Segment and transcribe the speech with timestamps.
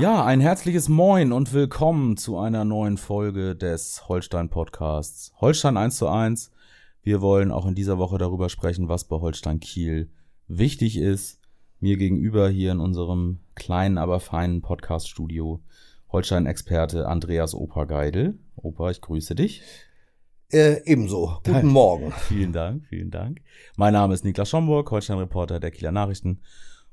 [0.00, 5.32] Ja, ein herzliches Moin und willkommen zu einer neuen Folge des Holstein Podcasts.
[5.40, 6.52] Holstein 1 zu 1.
[7.02, 10.08] Wir wollen auch in dieser Woche darüber sprechen, was bei Holstein Kiel
[10.46, 11.40] wichtig ist.
[11.80, 15.62] Mir gegenüber hier in unserem kleinen, aber feinen Podcast-Studio
[16.12, 18.38] Holstein-Experte Andreas Opa Geidel.
[18.54, 19.62] Opa, ich grüße dich.
[20.52, 21.40] Äh, ebenso.
[21.44, 22.12] Guten Morgen.
[22.28, 23.40] vielen Dank, vielen Dank.
[23.76, 26.40] Mein Name ist Niklas Schomburg, Holstein-Reporter der Kieler Nachrichten.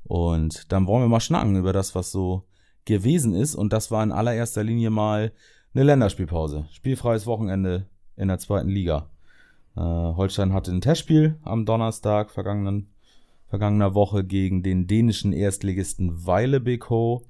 [0.02, 2.42] Und dann wollen wir mal schnacken über das, was so
[2.86, 3.54] gewesen ist.
[3.54, 5.32] Und das war in allererster Linie mal
[5.74, 6.66] eine Länderspielpause.
[6.72, 7.86] Spielfreies Wochenende
[8.16, 9.10] in der zweiten Liga.
[9.76, 12.88] Äh, Holstein hatte ein Testspiel am Donnerstag vergangenen,
[13.48, 17.22] vergangener Woche gegen den dänischen Erstligisten Weile Beko.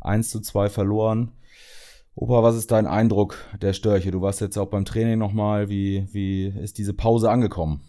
[0.00, 1.32] 1 zu 2 verloren.
[2.14, 4.10] Opa, was ist dein Eindruck der Störche?
[4.10, 5.68] Du warst jetzt auch beim Training nochmal.
[5.68, 7.82] Wie, wie ist diese Pause angekommen?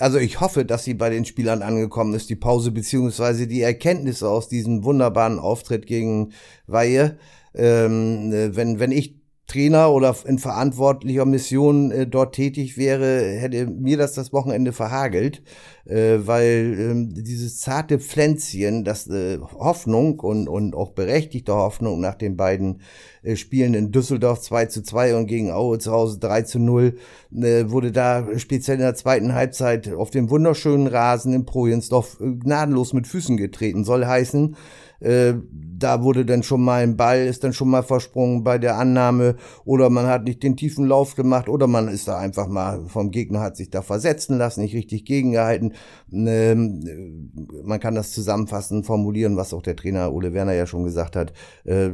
[0.00, 4.28] Also ich hoffe, dass sie bei den Spielern angekommen ist, die Pause beziehungsweise die Erkenntnisse
[4.28, 6.32] aus diesem wunderbaren Auftritt gegen
[6.66, 7.18] Weihe.
[7.54, 9.19] Ähm, äh, wenn, wenn ich
[9.50, 15.42] Trainer oder in verantwortlicher Mission äh, dort tätig wäre, hätte mir das das Wochenende verhagelt,
[15.86, 22.14] äh, weil äh, dieses zarte Pflänzchen, das äh, Hoffnung und, und auch berechtigte Hoffnung nach
[22.14, 22.80] den beiden
[23.24, 26.96] äh, Spielen in Düsseldorf 2 zu 2 und gegen Aue zu Hause 3 zu 0,
[27.34, 32.30] äh, wurde da speziell in der zweiten Halbzeit auf dem wunderschönen Rasen in Projensdorf äh,
[32.36, 33.82] gnadenlos mit Füßen getreten.
[33.82, 34.54] Soll heißen,
[35.00, 35.34] äh,
[35.80, 39.36] da wurde dann schon mal ein Ball, ist dann schon mal versprungen bei der Annahme
[39.64, 43.10] oder man hat nicht den tiefen Lauf gemacht oder man ist da einfach mal vom
[43.10, 45.72] Gegner hat sich da versetzen lassen, nicht richtig gegengehalten.
[46.12, 47.30] Ähm,
[47.64, 51.32] man kann das zusammenfassen, formulieren, was auch der Trainer Ole Werner ja schon gesagt hat.
[51.64, 51.90] Äh,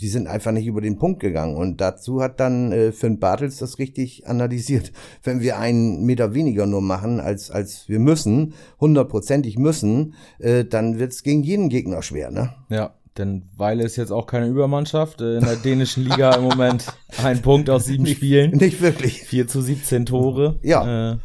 [0.00, 3.58] die sind einfach nicht über den Punkt gegangen und dazu hat dann äh, Finn Bartels
[3.58, 4.92] das richtig analysiert.
[5.22, 10.98] Wenn wir einen Meter weniger nur machen, als, als wir müssen, hundertprozentig müssen, äh, dann
[10.98, 12.30] wird es gegen jeden Gegner schwer.
[12.30, 12.37] Ne?
[12.68, 15.20] Ja, denn Weile ist jetzt auch keine Übermannschaft.
[15.20, 16.86] In der dänischen Liga im Moment
[17.22, 18.52] ein Punkt aus sieben Spielen.
[18.52, 19.22] Nicht wirklich.
[19.24, 20.58] Vier zu 17 Tore.
[20.62, 21.12] Ja.
[21.12, 21.16] Äh,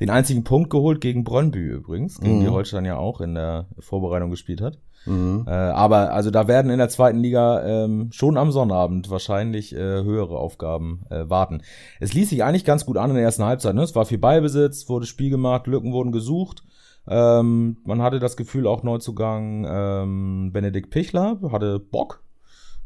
[0.00, 2.40] den einzigen Punkt geholt gegen Brøndby übrigens, gegen mhm.
[2.40, 4.78] die Holstein ja auch in der Vorbereitung gespielt hat.
[5.06, 5.44] Mhm.
[5.46, 9.78] Äh, aber also da werden in der zweiten Liga ähm, schon am Sonnabend wahrscheinlich äh,
[9.78, 11.62] höhere Aufgaben äh, warten.
[12.00, 13.74] Es ließ sich eigentlich ganz gut an in der ersten Halbzeit.
[13.74, 13.82] Ne?
[13.82, 16.64] Es war viel Ballbesitz, wurde Spiel gemacht, Lücken wurden gesucht.
[17.06, 22.23] Ähm, man hatte das Gefühl, auch Neuzugang ähm, Benedikt Pichler hatte Bock.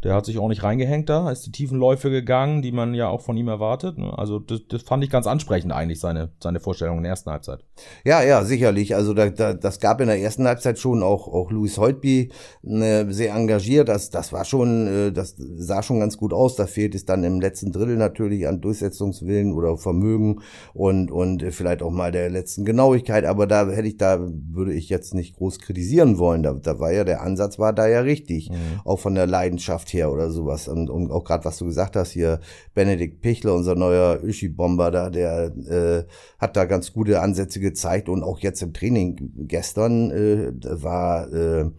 [0.05, 3.09] Der hat sich auch nicht reingehängt da, ist die tiefen Läufe gegangen, die man ja
[3.09, 3.99] auch von ihm erwartet.
[3.99, 4.17] Ne?
[4.17, 7.65] Also das, das fand ich ganz ansprechend eigentlich, seine, seine Vorstellung in der ersten Halbzeit.
[8.05, 8.95] Ja, ja, sicherlich.
[8.95, 12.31] Also da, da, das gab in der ersten Halbzeit schon auch, auch Louis Holtby
[12.63, 13.89] äh, sehr engagiert.
[13.89, 16.55] Das, das war schon, äh, das sah schon ganz gut aus.
[16.55, 20.43] Da fehlt es dann im letzten Drittel natürlich an Durchsetzungswillen oder Vermögen
[20.75, 23.25] und, und vielleicht auch mal der letzten Genauigkeit.
[23.25, 26.45] Aber da hätte ich, da würde ich jetzt nicht groß kritisieren wollen.
[26.45, 28.51] Da, da war ja der Ansatz war da ja richtig.
[28.51, 28.81] Mhm.
[28.85, 30.69] Auch von der Leidenschaft Kraft her oder sowas.
[30.69, 32.41] Und, und auch gerade, was du gesagt hast, hier
[32.75, 36.05] Benedikt Pichler, unser neuer Uschi-Bomber da, der äh,
[36.39, 41.71] hat da ganz gute Ansätze gezeigt und auch jetzt im Training gestern äh, war äh,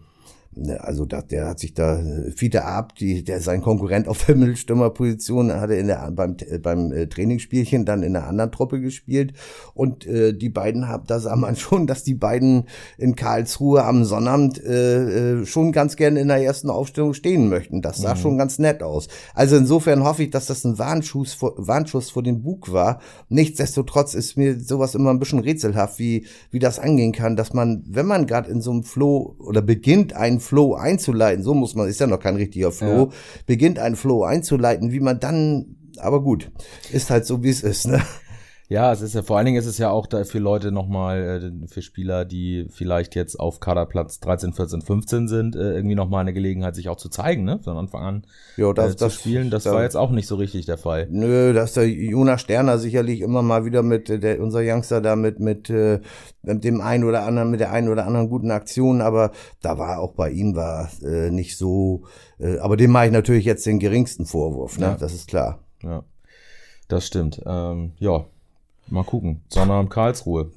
[0.80, 2.02] also da, der hat sich da
[2.34, 7.06] Fiete Ab, die, der sein Konkurrent auf der Mittelstürmerposition, hatte in der beim beim äh,
[7.06, 9.32] Trainingsspielchen dann in einer anderen Truppe gespielt
[9.74, 12.64] und äh, die beiden haben, da sah man schon, dass die beiden
[12.98, 17.80] in Karlsruhe am Sonnabend äh, äh, schon ganz gerne in der ersten Aufstellung stehen möchten.
[17.80, 18.18] Das sah mhm.
[18.18, 19.06] schon ganz nett aus.
[19.34, 23.00] Also insofern hoffe ich, dass das ein Warnschuss vor, Warnschuss vor den Bug war.
[23.28, 27.84] Nichtsdestotrotz ist mir sowas immer ein bisschen rätselhaft, wie wie das angehen kann, dass man,
[27.86, 31.88] wenn man gerade in so einem Flow oder beginnt einen Flow einzuleiten, so muss man,
[31.88, 33.16] ist ja noch kein richtiger Flow, ja.
[33.46, 36.50] beginnt einen Flow einzuleiten, wie man dann, aber gut,
[36.90, 38.02] ist halt so, wie es ist, ne?
[38.70, 41.42] Ja, es ist ja vor allen Dingen ist es ja auch da für Leute nochmal,
[41.42, 46.20] äh, für Spieler, die vielleicht jetzt auf Kaderplatz 13, 14, 15 sind, äh, irgendwie nochmal
[46.20, 47.58] eine Gelegenheit, sich auch zu zeigen, ne?
[47.64, 48.26] Von Anfang an
[48.56, 49.50] jo, das, äh, zu das, spielen.
[49.50, 51.08] Das da, war jetzt auch nicht so richtig der Fall.
[51.10, 55.16] Nö, dass der Jonas Sterner sicherlich immer mal wieder mit, äh, der, unser Youngster da
[55.16, 55.98] mit, mit, äh,
[56.42, 59.32] mit dem einen oder anderen, mit der einen oder anderen guten Aktion, aber
[59.62, 62.04] da war auch bei ihm war äh, nicht so,
[62.38, 64.86] äh, aber dem mache ich natürlich jetzt den geringsten Vorwurf, ne?
[64.86, 64.96] Ja.
[64.96, 65.58] Das ist klar.
[65.82, 66.04] Ja.
[66.86, 67.42] Das stimmt.
[67.44, 68.26] Ähm, ja,
[68.90, 69.42] Mal gucken.
[69.48, 70.52] Sonnabend Karlsruhe.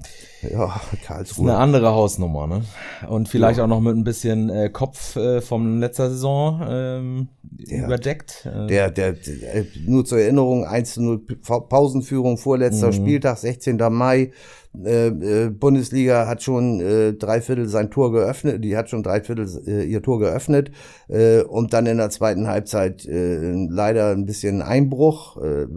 [0.52, 1.46] Ja, Karlsruhe.
[1.46, 2.62] Ist eine andere Hausnummer, ne?
[3.08, 3.64] Und vielleicht ja.
[3.64, 8.46] auch noch mit ein bisschen äh, Kopf äh, vom letzter Saison ähm, der, überdeckt.
[8.46, 8.68] Äh.
[8.68, 12.94] Der, der, der, nur zur Erinnerung, 1-0 Pausenführung, vorletzter mhm.
[12.94, 13.78] Spieltag, 16.
[13.90, 14.32] Mai.
[14.84, 19.22] Äh, äh, Bundesliga hat schon äh, drei Viertel sein Tor geöffnet, die hat schon drei
[19.22, 20.72] Viertel äh, ihr Tor geöffnet
[21.10, 25.68] äh, und dann in der zweiten Halbzeit äh, leider ein bisschen Einbruch, äh,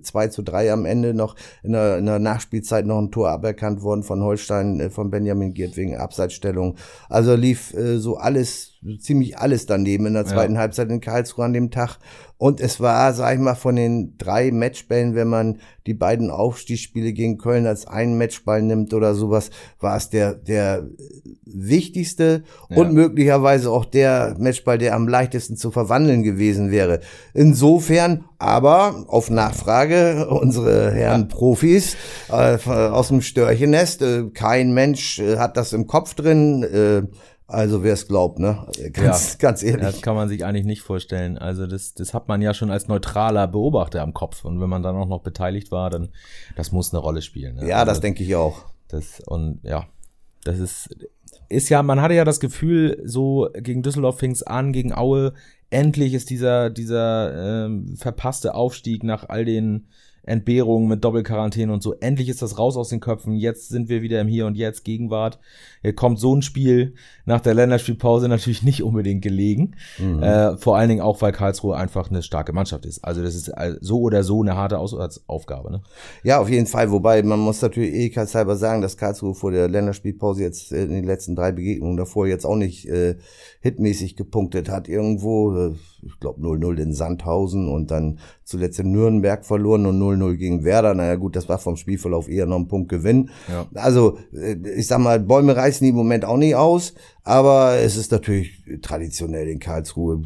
[0.00, 3.82] 2 zu 3 am Ende noch in der, in der Nachspielzeit noch ein Tor aberkannt
[3.82, 6.76] worden von Holstein, äh, von Benjamin Giert wegen Abseitsstellung.
[7.08, 10.60] Also lief äh, so alles ziemlich alles daneben in der zweiten ja.
[10.60, 11.98] Halbzeit in Karlsruhe an dem Tag.
[12.38, 17.12] Und es war, sag ich mal, von den drei Matchbällen, wenn man die beiden Aufstiegsspiele
[17.12, 19.50] gegen Köln als einen Matchball nimmt oder sowas,
[19.80, 20.86] war es der, der
[21.46, 22.76] wichtigste ja.
[22.76, 27.00] und möglicherweise auch der Matchball, der am leichtesten zu verwandeln gewesen wäre.
[27.32, 31.28] Insofern, aber auf Nachfrage unsere Herren.
[31.28, 31.96] Profis
[32.28, 36.62] äh, aus dem Störchennest, äh, kein Mensch äh, hat das im Kopf drin.
[36.62, 37.02] Äh,
[37.48, 38.66] also wer es glaubt, ne?
[38.92, 39.82] Ganz, ja, ganz ehrlich.
[39.82, 41.38] Das kann man sich eigentlich nicht vorstellen.
[41.38, 44.44] Also das, das hat man ja schon als neutraler Beobachter am Kopf.
[44.44, 46.08] Und wenn man dann auch noch beteiligt war, dann
[46.56, 47.56] das muss eine Rolle spielen.
[47.56, 47.68] Ne?
[47.68, 48.64] Ja, also, das denke ich auch.
[48.88, 49.86] Das und ja,
[50.44, 50.88] das ist
[51.48, 55.32] ist ja, man hatte ja das Gefühl, so gegen Düsseldorf fing es an, gegen Aue.
[55.70, 59.86] Endlich ist dieser dieser ähm, verpasste Aufstieg nach all den
[60.26, 61.94] Entbehrungen mit Doppelquarantäne und so.
[61.94, 63.34] Endlich ist das raus aus den Köpfen.
[63.34, 65.38] Jetzt sind wir wieder im Hier und Jetzt, Gegenwart.
[65.82, 66.94] Hier kommt so ein Spiel
[67.24, 69.76] nach der Länderspielpause natürlich nicht unbedingt gelegen.
[69.98, 70.22] Mhm.
[70.22, 73.04] Äh, vor allen Dingen auch, weil Karlsruhe einfach eine starke Mannschaft ist.
[73.04, 75.70] Also das ist so oder so eine harte Auswärtsaufgabe.
[75.70, 75.82] Ne?
[76.24, 76.90] Ja, auf jeden Fall.
[76.90, 81.36] Wobei man muss natürlich ehrlichkeitshalber sagen, dass Karlsruhe vor der Länderspielpause jetzt in den letzten
[81.36, 83.14] drei Begegnungen davor jetzt auch nicht äh,
[83.66, 84.88] hitmäßig gepunktet hat.
[84.88, 85.72] Irgendwo, äh,
[86.02, 90.94] ich glaube 0-0 in Sandhausen und dann zuletzt in Nürnberg verloren und 0-0 gegen Werder.
[90.94, 93.30] Naja gut, das war vom Spielverlauf eher noch ein Punkt Gewinn.
[93.48, 93.66] Ja.
[93.74, 96.94] Also äh, ich sag mal, Bäume reißen die im Moment auch nicht aus.
[97.24, 100.22] Aber es ist natürlich traditionell in Karlsruhe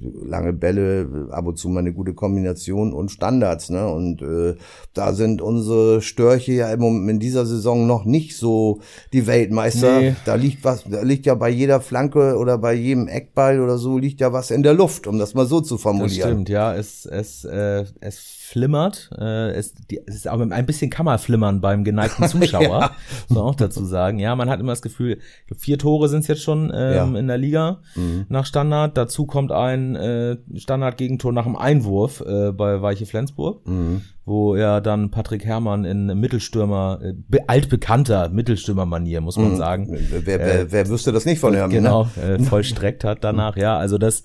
[0.00, 3.70] lange Bälle, ab und zu mal eine gute Kombination und Standards.
[3.70, 3.86] Ne?
[3.86, 4.56] Und äh,
[4.92, 8.80] da sind unsere Störche ja im Moment in dieser Saison noch nicht so
[9.12, 10.00] die Weltmeister.
[10.00, 10.16] Nee.
[10.24, 13.98] Da liegt was, da liegt ja bei jeder Flanke oder bei jedem Eckball oder so
[13.98, 16.20] liegt ja was in der Luft, um das mal so zu formulieren.
[16.20, 16.74] Das stimmt, ja.
[16.74, 19.10] Es, es, äh, es flimmert.
[19.18, 22.96] Äh, es, die, es ist aber ein bisschen Kammerflimmern beim geneigten Zuschauer, ja.
[23.28, 24.18] muss man auch dazu sagen.
[24.18, 25.18] Ja, man hat immer das Gefühl,
[25.56, 27.18] vier Tore sind es jetzt schon ähm, ja.
[27.18, 27.61] in der Liga
[27.94, 28.26] mhm.
[28.28, 28.96] nach Standard.
[28.96, 34.02] Dazu kommt ein äh, Standard-Gegentor nach dem Einwurf äh, bei Weiche Flensburg, mhm.
[34.24, 39.56] wo ja dann Patrick Herrmann in Mittelstürmer, äh, altbekannter Mittelstürmer-Manier, muss man mhm.
[39.56, 39.88] sagen.
[40.10, 41.70] Wer, wer, äh, wer wüsste das nicht von Hermann?
[41.70, 42.34] Genau, ne?
[42.34, 43.56] äh, vollstreckt hat danach.
[43.56, 44.24] Ja, also das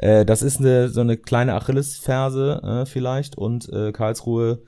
[0.00, 4.62] äh, das ist eine, so eine kleine Achillesferse äh, vielleicht und äh, Karlsruhe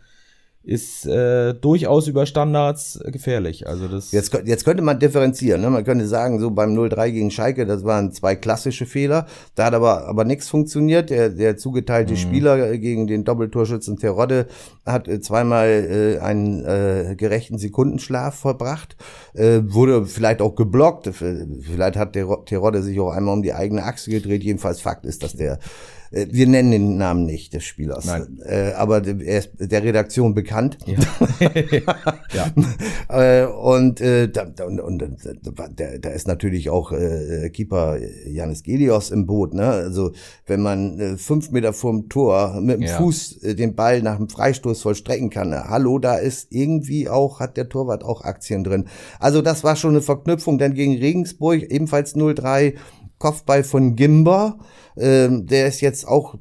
[0.65, 3.67] ist äh, durchaus über Standards gefährlich.
[3.67, 5.61] Also das jetzt, jetzt könnte man differenzieren.
[5.61, 5.71] Ne?
[5.71, 9.27] Man könnte sagen, so beim 0-3 gegen Schalke, das waren zwei klassische Fehler.
[9.57, 11.11] Da hat aber, aber nichts funktioniert.
[11.11, 12.19] Der, der zugeteilte mhm.
[12.19, 14.47] Spieler gegen den Doppeltorschützen Terodde
[14.87, 18.97] hat äh, zweimal äh, einen äh, gerechten Sekundenschlaf verbracht.
[19.35, 21.09] Äh, wurde vielleicht auch geblockt.
[21.13, 24.45] Vielleicht hat der Terodde sich auch einmal um die eigene Achse gedreht.
[24.45, 25.59] Jedenfalls Fakt ist, dass der äh,
[26.13, 28.39] wir nennen den Namen nicht des Spielers, Nein.
[28.45, 30.79] Äh, aber er ist der Redaktion bekannt.
[30.87, 30.99] Ja.
[33.09, 33.43] ja.
[33.43, 35.03] Äh, und, äh, da, und, und
[35.77, 39.55] da, da ist natürlich auch äh, Keeper Janis Gelios im Boot.
[39.55, 39.67] Ne?
[39.67, 40.13] Also
[40.47, 42.99] wenn man äh, fünf Meter vorm Tor mit dem ja.
[42.99, 45.65] Fuß äh, den Ball nach dem Freistoß vollstrecken kann, ne?
[45.69, 48.87] hallo, da ist irgendwie auch, hat der Torwart auch Aktien drin.
[49.19, 50.59] Also das war schon eine Verknüpfung.
[50.59, 52.75] Dann gegen Regensburg ebenfalls 0-3
[53.23, 54.59] Kopfball von Gimber.
[54.97, 56.35] Ähm, der ist jetzt auch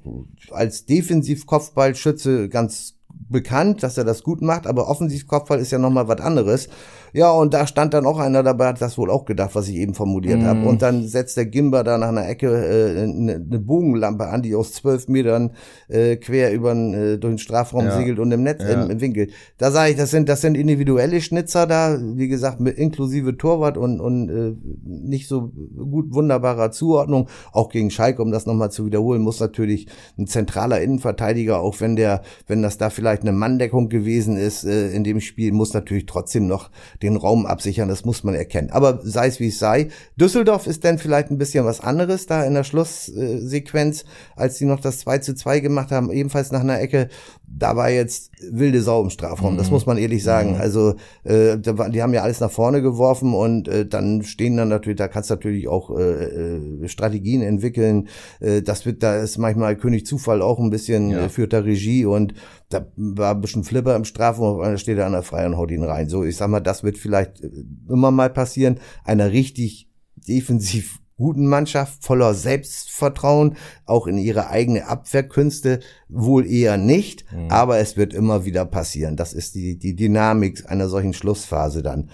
[0.50, 2.96] als Defensiv-Kopfballschütze ganz
[3.30, 6.70] bekannt, dass er das gut macht, aber Offensiv-Kopfball ist ja nochmal was anderes.
[7.14, 9.76] Ja, und da stand dann auch einer dabei, hat das wohl auch gedacht, was ich
[9.76, 10.46] eben formuliert mm.
[10.46, 10.68] habe.
[10.68, 14.56] Und dann setzt der Gimber da nach einer Ecke äh, eine, eine Bogenlampe an, die
[14.56, 15.52] aus zwölf Metern
[15.90, 17.98] äh, quer über äh, durch den Strafraum ja.
[17.98, 18.84] segelt und im Netz ja.
[18.84, 19.30] im, im, Winkel.
[19.58, 23.78] Da sage ich, das sind das sind individuelle Schnitzer da, wie gesagt, mit inklusive Torwart
[23.78, 27.28] und und äh, nicht so gut wunderbarer Zuordnung.
[27.52, 29.88] Auch gegen Schalke, um das nochmal zu wiederholen, muss natürlich
[30.18, 34.90] ein zentraler Innenverteidiger, auch wenn der, wenn das da vielleicht eine Manndeckung gewesen ist äh,
[34.92, 36.70] in dem Spiel, muss natürlich trotzdem noch
[37.02, 38.70] den Raum absichern, das muss man erkennen.
[38.72, 42.44] Aber sei es wie es sei, Düsseldorf ist dann vielleicht ein bisschen was anderes da
[42.44, 44.06] in der Schlusssequenz,
[44.36, 47.10] als die noch das 2 zu 2 gemacht haben, ebenfalls nach einer Ecke.
[47.48, 49.58] Da war jetzt wilde Sau im Strafraum, mhm.
[49.58, 50.54] das muss man ehrlich sagen.
[50.54, 50.62] Mhm.
[50.62, 54.98] Also äh, die haben ja alles nach vorne geworfen und äh, dann stehen dann natürlich,
[54.98, 58.08] da kannst du natürlich auch äh, äh, Strategien entwickeln.
[58.40, 61.26] Äh, das wird, da ist manchmal König Zufall auch ein bisschen ja.
[61.26, 62.34] äh, führt der Regie und
[62.74, 65.58] da war ein bisschen Flipper im Strafraum, auf einmal steht er an der Freien und
[65.58, 66.10] haut ihn rein.
[66.10, 67.50] So, ich sag mal, das wird vielleicht äh,
[67.90, 68.80] immer mal passieren.
[69.04, 77.26] Einer richtig defensiv guten Mannschaft, voller Selbstvertrauen, auch in ihre eigene Abwehrkünste wohl eher nicht,
[77.32, 77.50] mhm.
[77.50, 79.16] aber es wird immer wieder passieren.
[79.16, 82.10] Das ist die, die Dynamik einer solchen Schlussphase dann.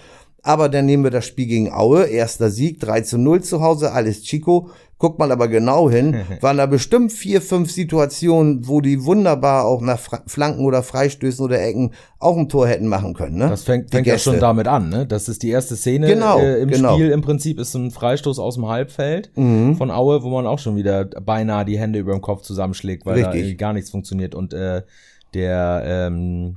[0.48, 3.92] Aber dann nehmen wir das Spiel gegen Aue, erster Sieg, 3 zu 0 zu Hause,
[3.92, 4.70] alles Chico.
[4.96, 9.82] Guckt man aber genau hin, waren da bestimmt vier, fünf Situationen, wo die wunderbar auch
[9.82, 13.36] nach Flanken oder Freistößen oder Ecken auch ein Tor hätten machen können.
[13.36, 13.50] Ne?
[13.50, 14.88] Das fängt, fängt ja schon damit an.
[14.88, 15.06] Ne?
[15.06, 16.94] Das ist die erste Szene genau, äh, im genau.
[16.94, 17.10] Spiel.
[17.10, 19.76] Im Prinzip ist ein Freistoß aus dem Halbfeld mhm.
[19.76, 23.22] von Aue, wo man auch schon wieder beinahe die Hände über dem Kopf zusammenschlägt, weil
[23.22, 23.58] Richtig.
[23.58, 24.34] da gar nichts funktioniert.
[24.34, 24.80] Und äh,
[25.34, 26.56] der ähm,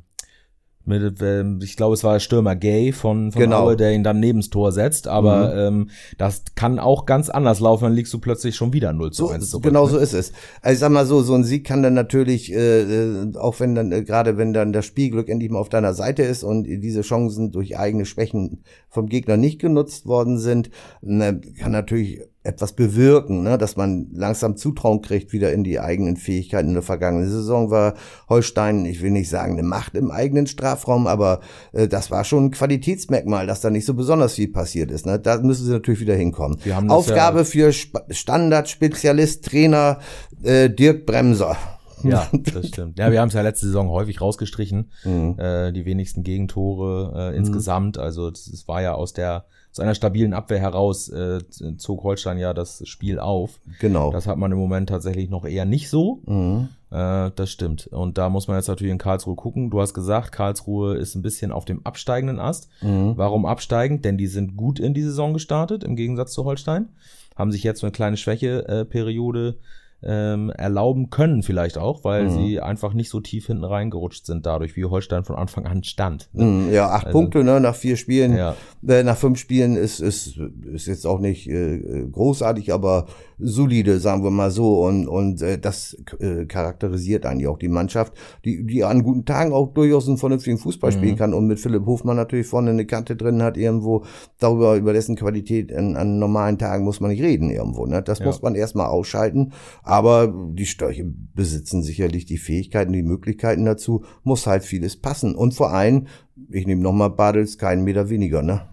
[0.86, 3.66] mit, ähm, ich glaube, es war Stürmer Gay von, von genau.
[3.66, 5.08] Aue, der ihn dann neben das Tor setzt.
[5.08, 5.82] Aber mhm.
[5.82, 9.30] ähm, das kann auch ganz anders laufen, dann liegst du plötzlich schon wieder 0 zu
[9.30, 9.64] 1 so, zurück.
[9.64, 9.92] Genau ne?
[9.92, 10.34] so ist es.
[10.62, 13.76] Also ich sag mal so, so ein Sieg kann dann natürlich, äh, äh, auch wenn
[13.76, 17.02] dann, äh, gerade wenn dann das Spielglück endlich mal auf deiner Seite ist und diese
[17.02, 20.70] Chancen durch eigene Schwächen vom Gegner nicht genutzt worden sind,
[21.02, 23.58] ne, kann natürlich etwas bewirken, ne?
[23.58, 26.70] dass man langsam Zutrauen kriegt wieder in die eigenen Fähigkeiten.
[26.70, 27.94] In der vergangenen Saison war
[28.30, 32.46] Holstein, ich will nicht sagen eine Macht im eigenen Strafraum, aber äh, das war schon
[32.46, 35.06] ein Qualitätsmerkmal, dass da nicht so besonders viel passiert ist.
[35.06, 35.20] Ne?
[35.20, 36.58] Da müssen sie natürlich wieder hinkommen.
[36.90, 40.00] Aufgabe ja für Sp Standardspezialist, Trainer
[40.44, 41.58] äh, Dirk Bremser.
[42.12, 43.00] Ja, das stimmt.
[43.00, 45.40] Ja, wir haben es ja letzte Saison häufig rausgestrichen, mhm.
[45.40, 47.38] äh, die wenigsten Gegentore äh, mhm.
[47.38, 47.98] insgesamt.
[47.98, 51.40] Also das war ja aus der aus einer stabilen Abwehr heraus äh,
[51.78, 53.62] zog Holstein ja das Spiel auf.
[53.80, 54.12] Genau.
[54.12, 56.22] Das hat man im Moment tatsächlich noch eher nicht so.
[56.26, 56.68] Mhm.
[56.92, 57.88] Äh, das stimmt.
[57.88, 59.70] Und da muss man jetzt natürlich in Karlsruhe gucken.
[59.70, 62.68] Du hast gesagt, Karlsruhe ist ein bisschen auf dem absteigenden Ast.
[62.82, 63.14] Mhm.
[63.16, 64.04] Warum absteigend?
[64.04, 66.90] Denn die sind gut in die Saison gestartet, im Gegensatz zu Holstein.
[67.38, 69.64] Haben sich jetzt so eine kleine Schwächeperiode äh,
[70.04, 72.30] ähm, erlauben können, vielleicht auch, weil mhm.
[72.30, 76.30] sie einfach nicht so tief hinten reingerutscht sind, dadurch, wie Holstein von Anfang an stand.
[76.34, 76.46] Ne?
[76.46, 78.56] Mhm, ja, acht also, Punkte ne, nach vier Spielen, ja.
[78.88, 80.40] Äh, nach fünf Spielen ist, ist,
[80.74, 83.06] ist jetzt auch nicht äh, großartig, aber
[83.38, 84.86] solide, sagen wir mal so.
[84.86, 88.14] Und, und äh, das äh, charakterisiert eigentlich auch die Mannschaft,
[88.46, 91.18] die, die an guten Tagen auch durchaus einen vernünftigen Fußball spielen mhm.
[91.18, 94.04] kann und mit Philipp Hofmann natürlich vorne eine Kante drin hat irgendwo.
[94.40, 97.86] Darüber, über dessen Qualität an, an normalen Tagen muss man nicht reden irgendwo.
[97.86, 98.02] Ne?
[98.02, 98.26] Das ja.
[98.26, 99.52] muss man erstmal ausschalten.
[99.84, 105.36] Aber die Störche besitzen sicherlich die Fähigkeiten, die Möglichkeiten dazu, muss halt vieles passen.
[105.36, 106.08] Und vor allem,
[106.50, 108.71] ich nehme nochmal Badels, keinen Meter weniger, ne?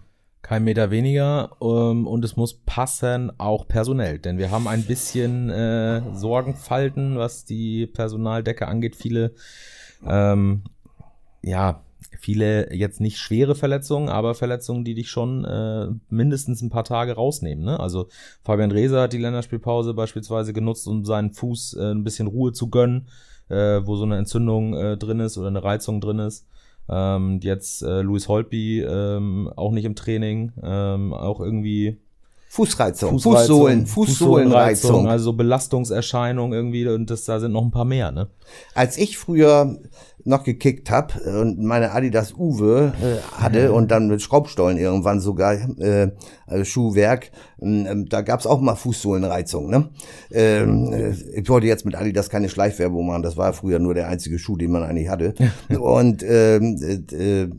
[0.48, 4.18] Kein Meter weniger ähm, und es muss passen, auch personell.
[4.18, 8.96] Denn wir haben ein bisschen äh, Sorgenfalten, was die Personaldecke angeht.
[8.96, 9.34] Viele,
[10.06, 10.62] ähm,
[11.42, 11.82] ja,
[12.18, 17.12] viele jetzt nicht schwere Verletzungen, aber Verletzungen, die dich schon äh, mindestens ein paar Tage
[17.12, 17.62] rausnehmen.
[17.62, 17.78] Ne?
[17.78, 18.08] Also
[18.42, 22.70] Fabian Reser hat die Länderspielpause beispielsweise genutzt, um seinen Fuß äh, ein bisschen Ruhe zu
[22.70, 23.08] gönnen,
[23.50, 26.46] äh, wo so eine Entzündung äh, drin ist oder eine Reizung drin ist.
[26.88, 31.98] Ähm, jetzt äh, Louis Holtby ähm, auch nicht im Training, ähm, auch irgendwie
[32.58, 35.06] Fußreizung, Fußreizung Fußsohlen, Fußsohlenreizung.
[35.06, 38.30] Also Belastungserscheinung irgendwie und das, da sind noch ein paar mehr, ne?
[38.74, 39.78] Als ich früher
[40.24, 45.54] noch gekickt hab und meine Adidas Uwe äh, hatte und dann mit Schraubstollen irgendwann sogar
[45.78, 46.10] äh,
[46.48, 49.70] also Schuhwerk, äh, da gab's auch mal Fußsohlenreizung.
[49.70, 49.90] Ne?
[50.32, 54.08] Ähm, äh, ich wollte jetzt mit Adidas keine Schleichwerbung machen, das war früher nur der
[54.08, 55.34] einzige Schuh, den man eigentlich hatte.
[55.78, 57.50] und ähm, äh, äh,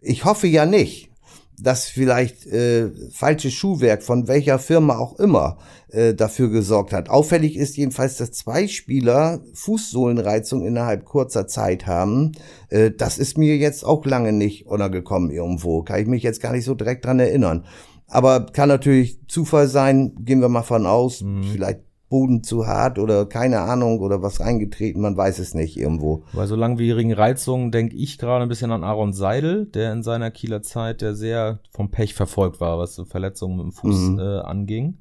[0.00, 1.10] ich hoffe ja nicht,
[1.58, 7.08] dass vielleicht äh, falsches Schuhwerk von welcher Firma auch immer äh, dafür gesorgt hat.
[7.08, 12.32] Auffällig ist jedenfalls, dass zwei Spieler Fußsohlenreizung innerhalb kurzer Zeit haben.
[12.68, 15.82] Äh, das ist mir jetzt auch lange nicht untergekommen irgendwo.
[15.82, 17.64] Kann ich mich jetzt gar nicht so direkt dran erinnern.
[18.06, 21.22] Aber kann natürlich Zufall sein, gehen wir mal von aus.
[21.22, 21.44] Mhm.
[21.44, 26.24] Vielleicht Boden zu hart oder keine Ahnung oder was reingetreten, man weiß es nicht irgendwo.
[26.32, 30.30] Bei so langwierigen Reizungen denke ich gerade ein bisschen an Aaron Seidel, der in seiner
[30.30, 34.18] Kieler Zeit, der sehr vom Pech verfolgt war, was so Verletzungen mit dem Fuß mhm.
[34.18, 34.98] äh, anging.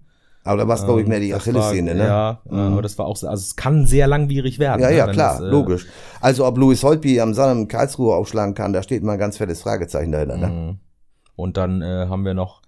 [0.48, 2.06] Aber da war es, glaube ich, mehr die ähm, Achillessehne, ne?
[2.06, 2.58] Ja, mhm.
[2.58, 4.82] aber das war auch, also es kann sehr langwierig werden.
[4.82, 5.88] Ja, ne, ja, klar, das, äh, logisch.
[6.22, 9.38] Also ob Louis Holtby am Sonntag im Karlsruhe aufschlagen kann, da steht mal ein ganz
[9.38, 10.38] fettes Fragezeichen dahinter.
[10.38, 10.48] Ne?
[10.48, 10.78] Mhm.
[11.36, 12.67] Und dann äh, haben wir noch äh,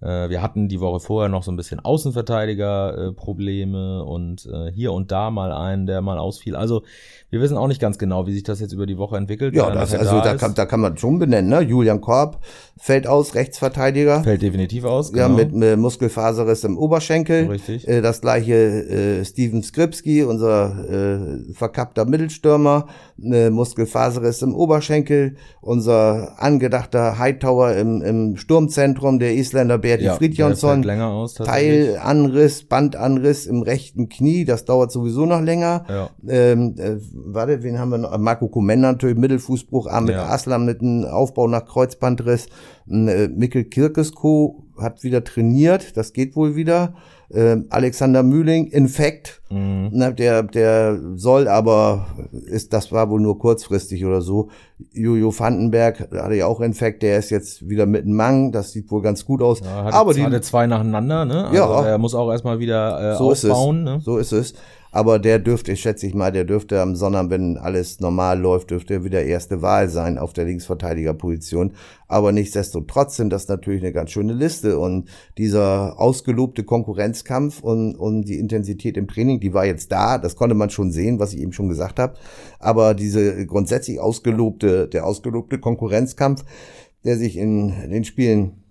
[0.00, 5.30] wir hatten die Woche vorher noch so ein bisschen Außenverteidiger-Probleme und äh, hier und da
[5.30, 6.54] mal einen, der mal ausfiel.
[6.54, 6.82] Also
[7.30, 9.54] wir wissen auch nicht ganz genau, wie sich das jetzt über die Woche entwickelt.
[9.54, 11.50] Ja, das, also da, da, kann, da kann man schon benennen.
[11.50, 11.60] Ne?
[11.62, 12.38] Julian Korb
[12.76, 14.22] fällt aus, Rechtsverteidiger.
[14.22, 15.12] Fällt definitiv aus.
[15.12, 15.24] Genau.
[15.24, 17.48] Ja, mit, mit Muskelfaserriss im Oberschenkel.
[17.48, 17.86] Richtig.
[17.88, 22.86] Äh, das gleiche äh, Steven Skripski, unser äh, verkappter Mittelstürmer,
[23.20, 25.36] äh, Muskelfaserriss im Oberschenkel.
[25.60, 30.90] Unser angedachter Hightower im, im Sturmzentrum, der Isländer Berti ja, Fridjonsson.
[31.00, 35.84] aus, Teilanriss, Bandanriss im rechten Knie, das dauert sowieso noch länger.
[35.88, 36.10] Ja.
[36.28, 38.18] Ähm, äh, warte, wen haben wir noch?
[38.18, 40.26] Marco Komenda natürlich, Mittelfußbruch, Ahmed ja.
[40.26, 42.46] Aslam mit einem Aufbau nach Kreuzbandriss.
[42.90, 46.94] Äh, Mikkel Kirkesko hat wieder trainiert, das geht wohl wieder
[47.28, 50.14] äh, Alexander Mühling, Infekt, mhm.
[50.16, 54.48] der, der soll aber, ist, das war wohl nur kurzfristig oder so.
[54.92, 58.90] Jojo Vandenberg hatte ja auch Infekt, der ist jetzt wieder mit einem Mang, das sieht
[58.90, 59.60] wohl ganz gut aus.
[59.60, 61.46] Ja, aber die hatte zwei nacheinander, ne?
[61.46, 63.86] Also ja, er muss auch erstmal wieder äh, so aufbauen.
[63.86, 64.00] Ist es, ne?
[64.04, 64.54] So ist es.
[64.96, 68.94] Aber der dürfte, schätze ich mal, der dürfte am Sonntag, wenn alles normal läuft, dürfte
[68.94, 71.74] er wieder erste Wahl sein auf der Linksverteidigerposition.
[72.08, 74.78] Aber nichtsdestotrotz sind das natürlich eine ganz schöne Liste.
[74.78, 80.16] Und dieser ausgelobte Konkurrenzkampf und, und die Intensität im Training, die war jetzt da.
[80.16, 82.14] Das konnte man schon sehen, was ich eben schon gesagt habe.
[82.58, 86.42] Aber diese grundsätzlich ausgelobte, der ausgelobte Konkurrenzkampf,
[87.04, 88.62] der sich in den Spielen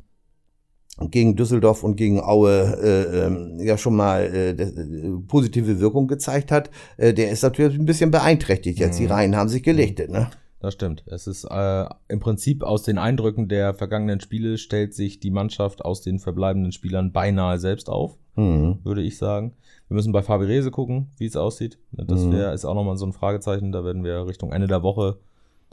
[1.12, 6.52] gegen Düsseldorf und gegen Aue äh, ähm, ja schon mal äh, äh, positive Wirkung gezeigt
[6.52, 9.00] hat, äh, der ist natürlich ein bisschen beeinträchtigt jetzt.
[9.00, 9.04] Mhm.
[9.04, 10.30] Die Reihen haben sich gelichtet, ne?
[10.62, 11.04] Das stimmt.
[11.06, 15.84] Es ist äh, im Prinzip aus den Eindrücken der vergangenen Spiele stellt sich die Mannschaft
[15.84, 18.80] aus den verbleibenden Spielern beinahe selbst auf, mhm.
[18.84, 19.54] würde ich sagen.
[19.90, 21.78] Wir müssen bei Fabi Rese gucken, wie es aussieht.
[21.92, 22.32] Das mhm.
[22.32, 23.72] wär, ist auch nochmal so ein Fragezeichen.
[23.72, 25.18] Da werden wir Richtung Ende der Woche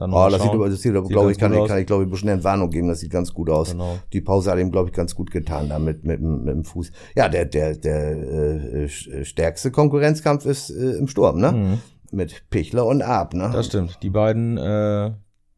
[0.03, 2.19] dann oh, das sieht, das sieht, sieht glaube ich, kann ich, kann ich, glaube ich,
[2.19, 2.89] schnell eine Warnung geben.
[2.89, 3.71] Das sieht ganz gut aus.
[3.71, 3.99] Genau.
[4.13, 6.91] Die Pause hat ihm, glaube ich, ganz gut getan, da mit, mit, mit dem Fuß.
[7.17, 11.53] Ja, der, der, der äh, stärkste Konkurrenzkampf ist äh, im Sturm, ne?
[11.53, 11.79] Mhm.
[12.11, 13.51] Mit Pichler und Ab, ne?
[13.53, 13.99] Das stimmt.
[14.03, 15.13] Die beiden äh,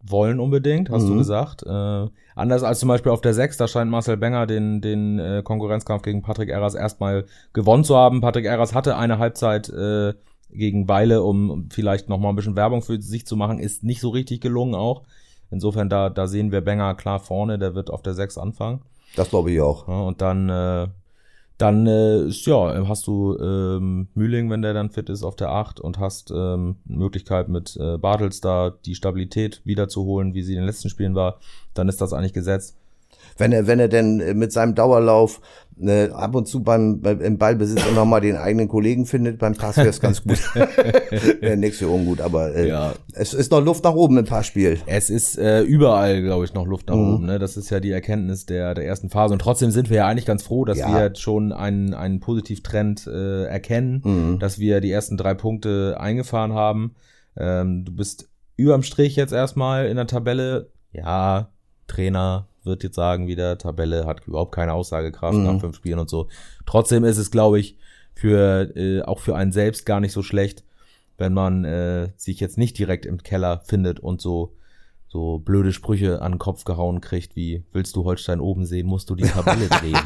[0.07, 1.09] wollen unbedingt, hast mhm.
[1.09, 1.63] du gesagt.
[1.65, 5.43] Äh, anders als zum Beispiel auf der 6, da scheint Marcel Benger den, den äh,
[5.43, 7.25] Konkurrenzkampf gegen Patrick Erras erstmal
[7.55, 8.21] gewonnen zu haben.
[8.21, 10.13] Patrick Erras hatte eine Halbzeit äh,
[10.51, 14.01] gegen Weile, um vielleicht noch mal ein bisschen Werbung für sich zu machen, ist nicht
[14.01, 15.03] so richtig gelungen auch.
[15.51, 18.83] Insofern, da, da sehen wir Benger klar vorne, der wird auf der 6 anfangen.
[19.17, 19.87] Das glaube ich auch.
[19.87, 20.89] Ja, und dann, äh,
[21.59, 25.51] dann äh, ist, ja, hast du ähm, Mühling, wenn der dann fit ist, auf der
[25.51, 30.61] 8 und hast ähm, Möglichkeit mit äh, Bartels da die Stabilität wiederzuholen, wie sie in
[30.61, 31.39] den letzten Spielen war,
[31.75, 32.77] dann ist das eigentlich gesetzt
[33.37, 35.41] wenn er, wenn er denn mit seinem Dauerlauf
[35.81, 39.55] äh, ab und zu beim, beim im Ballbesitz auch nochmal den eigenen Kollegen findet, beim
[39.55, 40.39] Pass wäre es ganz gut.
[41.41, 42.95] äh, Nichts für ungut, aber äh, ja.
[43.13, 44.79] es ist noch Luft nach oben im Passspiel.
[44.87, 47.15] Es ist äh, überall, glaube ich, noch Luft nach mhm.
[47.15, 47.27] oben.
[47.27, 47.39] Ne?
[47.39, 49.33] Das ist ja die Erkenntnis der, der ersten Phase.
[49.33, 50.93] Und trotzdem sind wir ja eigentlich ganz froh, dass ja.
[50.93, 54.39] wir jetzt schon einen, einen Positivtrend äh, erkennen, mhm.
[54.39, 56.95] dass wir die ersten drei Punkte eingefahren haben.
[57.37, 60.71] Ähm, du bist überm Strich jetzt erstmal in der Tabelle.
[60.93, 61.49] Ja,
[61.89, 65.45] Trainer wird jetzt sagen, wieder Tabelle hat überhaupt keine Aussagekraft mhm.
[65.45, 66.29] nach fünf Spielen und so.
[66.67, 67.77] Trotzdem ist es, glaube ich,
[68.15, 70.65] für äh, auch für einen selbst gar nicht so schlecht,
[71.19, 74.55] wenn man äh, sich jetzt nicht direkt im Keller findet und so
[75.15, 79.09] so blöde Sprüche an den Kopf gehauen kriegt, wie willst du Holstein oben sehen, musst
[79.11, 79.97] du die Tabelle drehen.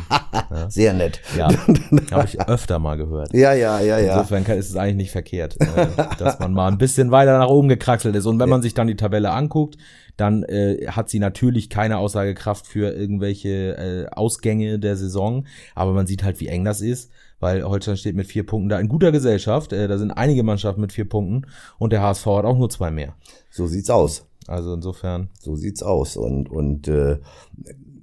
[0.51, 0.68] Ja.
[0.68, 1.23] Sehr nett.
[1.35, 1.49] Ja,
[2.11, 3.33] habe ich öfter mal gehört.
[3.33, 4.18] Ja, ja, ja, ja.
[4.18, 5.87] Insofern ist es eigentlich nicht verkehrt, äh,
[6.18, 8.27] dass man mal ein bisschen weiter nach oben gekraxelt ist.
[8.27, 9.79] Und wenn man sich dann die Tabelle anguckt,
[10.18, 15.47] dann äh, hat sie natürlich keine Aussagekraft für irgendwelche äh, Ausgänge der Saison.
[15.75, 18.79] Aber man sieht halt, wie eng das ist, weil Holstein steht mit vier Punkten da
[18.79, 19.73] in guter Gesellschaft.
[19.73, 21.47] Äh, da sind einige Mannschaften mit vier Punkten
[21.79, 23.14] und der HSV hat auch nur zwei mehr.
[23.51, 24.29] So sieht's aus.
[24.48, 25.28] Also insofern.
[25.38, 26.16] So sieht's aus.
[26.16, 27.18] Und, und äh,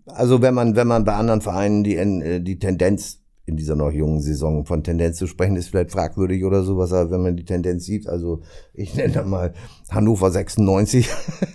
[0.05, 3.91] also wenn man, wenn man bei anderen Vereinen die, äh, die Tendenz in dieser noch
[3.91, 7.45] jungen Saison von Tendenz zu sprechen, ist vielleicht fragwürdig oder sowas, aber wenn man die
[7.45, 8.41] Tendenz sieht, also
[8.73, 9.53] ich nenne da mal
[9.89, 11.07] Hannover 96,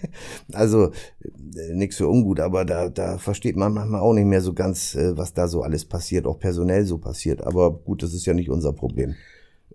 [0.53, 4.55] also äh, nichts für ungut, aber da, da versteht man manchmal auch nicht mehr so
[4.55, 7.43] ganz, äh, was da so alles passiert, auch personell so passiert.
[7.43, 9.17] Aber gut, das ist ja nicht unser Problem.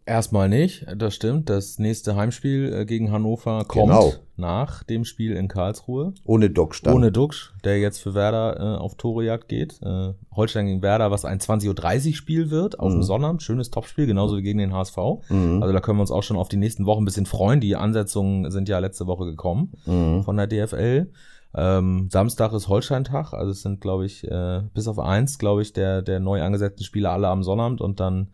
[0.06, 1.50] Erstmal nicht, das stimmt.
[1.50, 4.14] Das nächste Heimspiel äh, gegen Hannover kommt genau.
[4.36, 6.14] nach dem Spiel in Karlsruhe.
[6.26, 6.94] Ohne Duxch dann.
[6.94, 9.82] Ohne Duxch, der jetzt für Werder äh, auf Torejagd geht.
[9.82, 12.98] Äh, Holstein gegen Werder, was ein 20.30 Uhr Spiel wird, auf mhm.
[12.98, 13.42] dem Sonnabend.
[13.42, 14.98] Schönes Topspiel, genauso wie gegen den HSV.
[15.30, 15.64] Mhm.
[15.64, 17.60] Also da können wir uns auch schon auf die nächsten Wochen ein bisschen freuen.
[17.60, 20.24] Die Ansetzungen sind ja letzte Woche gekommen mhm.
[20.24, 21.10] von der DFL.
[21.58, 25.72] Ähm, Samstag ist Holstein-Tag, also es sind, glaube ich, äh, bis auf eins, glaube ich,
[25.72, 28.28] der, der neu angesetzten Spiele alle am Sonnabend und dann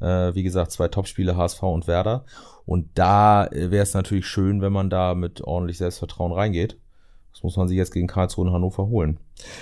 [0.00, 2.24] äh, wie gesagt, zwei Topspiele HSV und Werder.
[2.64, 6.78] Und da äh, wäre es natürlich schön, wenn man da mit ordentlich Selbstvertrauen reingeht.
[7.32, 9.20] Das muss man sich jetzt gegen Karlsruhe und Hannover holen.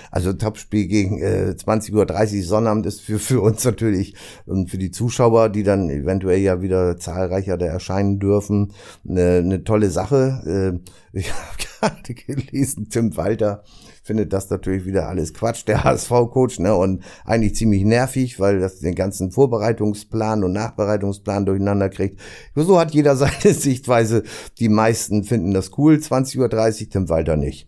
[0.09, 4.15] Also Topspiel gegen äh, 20.30 Uhr Sonnabend ist für, für uns natürlich
[4.47, 8.73] und für die Zuschauer, die dann eventuell ja wieder zahlreicher da erscheinen dürfen,
[9.07, 10.81] eine, eine tolle Sache.
[10.83, 13.63] Äh, ich habe gerade gelesen, Tim Walter
[14.07, 18.79] findet das natürlich wieder alles Quatsch, der HSV-Coach, ne, und eigentlich ziemlich nervig, weil das
[18.79, 22.19] den ganzen Vorbereitungsplan und Nachbereitungsplan durcheinander kriegt.
[22.55, 24.23] So hat jeder seine Sichtweise.
[24.59, 27.67] Die meisten finden das cool, 20.30 Uhr, Tim Walter nicht.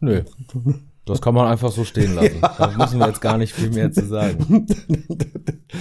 [0.00, 0.22] Nö.
[1.06, 2.40] Das kann man einfach so stehen lassen.
[2.40, 2.54] Ja.
[2.58, 4.66] Da müssen wir jetzt gar nicht viel mehr zu sagen.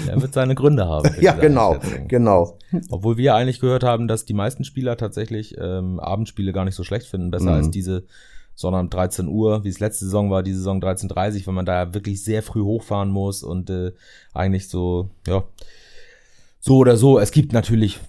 [0.08, 1.10] er wird seine Gründe haben.
[1.22, 2.58] Ja, genau, genau.
[2.90, 6.84] Obwohl wir eigentlich gehört haben, dass die meisten Spieler tatsächlich ähm, Abendspiele gar nicht so
[6.84, 7.58] schlecht finden, besser mhm.
[7.58, 8.06] als diese
[8.56, 12.24] sondern 13 Uhr, wie es letzte Saison war, die Saison 13.30, weil man da wirklich
[12.24, 13.92] sehr früh hochfahren muss und äh,
[14.34, 15.44] eigentlich so, ja,
[16.60, 17.20] so oder so.
[17.20, 18.00] Es gibt natürlich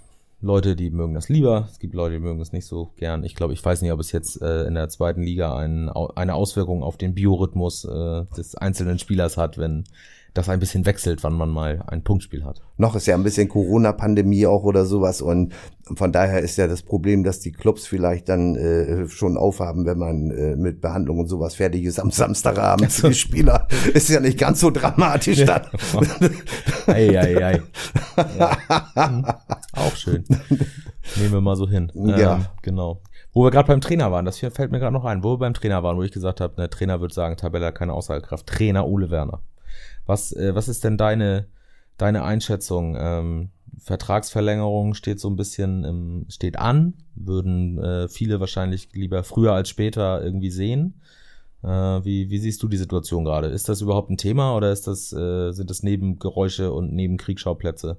[0.40, 3.24] Leute, die mögen das lieber, es gibt Leute, die mögen es nicht so gern.
[3.24, 6.35] Ich glaube, ich weiß nicht, ob es jetzt äh, in der zweiten Liga ein, eine
[6.35, 9.85] Auswirkung auf den Biorhythmus äh, des einzelnen Spielers hat, wenn
[10.34, 12.60] das ein bisschen wechselt, wann man mal ein Punktspiel hat.
[12.76, 15.54] Noch ist ja ein bisschen Corona-Pandemie auch oder sowas und
[15.94, 19.98] von daher ist ja das Problem, dass die Clubs vielleicht dann äh, schon aufhaben, wenn
[19.98, 23.68] man äh, mit Behandlung und sowas fertig ist am Samstagabend für die Spieler.
[23.94, 25.62] Ist ja nicht ganz so dramatisch dann.
[26.86, 27.62] ei, ei, ei.
[28.38, 29.40] Ja.
[29.72, 30.24] Auch schön.
[31.16, 31.92] Nehmen wir mal so hin.
[32.04, 32.36] Ja.
[32.36, 33.00] Ähm, genau.
[33.32, 35.54] Wo wir gerade beim Trainer waren, das fällt mir gerade noch ein, wo wir beim
[35.54, 38.46] Trainer waren, wo ich gesagt habe, der Trainer wird sagen, Tabella keine Aussagekraft.
[38.46, 39.40] Trainer Ole Werner.
[40.06, 41.46] Was, äh, was ist denn deine,
[41.96, 42.96] deine Einschätzung?
[42.98, 49.52] Ähm, Vertragsverlängerung steht so ein bisschen im, steht an, würden äh, viele wahrscheinlich lieber früher
[49.52, 51.00] als später irgendwie sehen.
[51.62, 53.48] Äh, wie, wie siehst du die Situation gerade?
[53.48, 57.98] Ist das überhaupt ein Thema oder ist das, äh, sind das Nebengeräusche und Nebenkriegsschauplätze?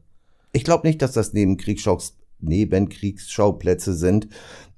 [0.51, 4.27] Ich glaube nicht, dass das Nebenkriegsschauplätze Nebenkriegsschauplätze sind.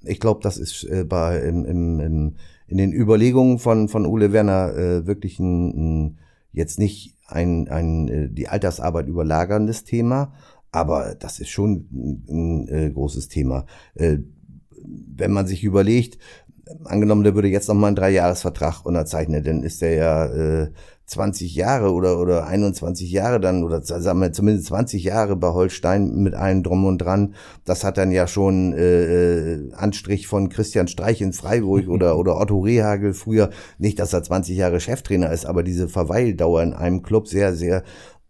[0.02, 2.36] Ich glaube, das ist äh, bei im, im, im,
[2.68, 6.18] in den Überlegungen von von Ole Werner äh, wirklich ein, ein
[6.52, 10.32] jetzt nicht ein, ein äh, die Altersarbeit überlagerndes Thema,
[10.72, 13.66] aber das ist schon ein, ein äh, großes Thema.
[13.94, 14.18] Äh,
[14.80, 16.18] wenn man sich überlegt,
[16.84, 20.70] angenommen, der würde jetzt noch mal einen Dreijahresvertrag unterzeichnen, dann ist der ja äh,
[21.06, 26.16] 20 Jahre oder, oder 21 Jahre dann, oder sagen wir zumindest 20 Jahre bei Holstein
[26.16, 27.34] mit allem drum und dran.
[27.64, 32.38] Das hat dann ja schon äh, äh Anstrich von Christian Streich in Freiburg oder, oder
[32.38, 33.48] Otto Rehagel früher.
[33.78, 37.84] Nicht, dass er 20 Jahre Cheftrainer ist, aber diese Verweildauer in einem Club sehr, sehr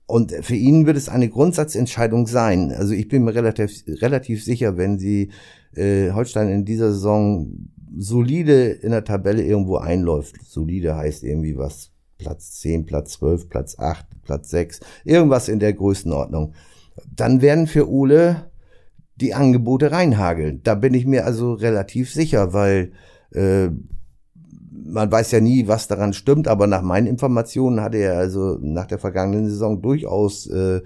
[0.06, 2.72] und für ihn wird es eine Grundsatzentscheidung sein.
[2.72, 5.32] Also ich bin mir relativ, relativ sicher, wenn sie
[5.74, 10.36] äh, Holstein in dieser Saison solide in der Tabelle irgendwo einläuft.
[10.44, 15.72] Solide heißt irgendwie was Platz 10, Platz 12, Platz 8, Platz 6, irgendwas in der
[15.72, 16.54] Größenordnung.
[17.14, 18.50] Dann werden für Ole
[19.16, 20.62] die Angebote reinhageln.
[20.62, 22.92] Da bin ich mir also relativ sicher, weil
[23.32, 23.68] äh,
[24.70, 28.86] man weiß ja nie, was daran stimmt, aber nach meinen Informationen hatte er also nach
[28.86, 30.80] der vergangenen Saison durchaus äh,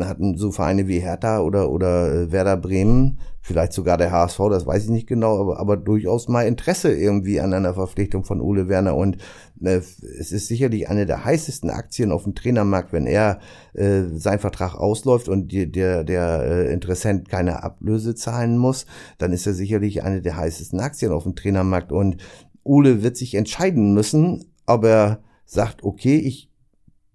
[0.00, 4.66] hatten so Vereine wie Hertha oder oder äh, Werder Bremen, vielleicht sogar der HSV, das
[4.66, 8.68] weiß ich nicht genau, aber, aber durchaus mal Interesse irgendwie an einer Verpflichtung von Ole
[8.68, 8.96] Werner.
[8.96, 9.16] Und
[9.62, 13.40] äh, es ist sicherlich eine der heißesten Aktien auf dem Trainermarkt, wenn er
[13.72, 18.86] äh, sein Vertrag ausläuft und die, der der äh, Interessent keine Ablöse zahlen muss,
[19.18, 21.92] dann ist er sicherlich eine der heißesten Aktien auf dem Trainermarkt.
[21.92, 22.18] Und
[22.62, 26.49] Ole wird sich entscheiden müssen, ob er sagt, okay, ich